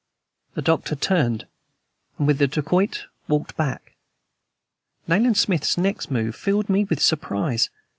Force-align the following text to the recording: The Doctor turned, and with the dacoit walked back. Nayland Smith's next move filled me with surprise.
The 0.55 0.63
Doctor 0.63 0.95
turned, 0.95 1.45
and 2.17 2.25
with 2.25 2.39
the 2.39 2.47
dacoit 2.47 3.05
walked 3.27 3.55
back. 3.55 3.93
Nayland 5.07 5.37
Smith's 5.37 5.77
next 5.77 6.09
move 6.09 6.35
filled 6.35 6.69
me 6.69 6.85
with 6.85 6.99
surprise. 6.99 7.69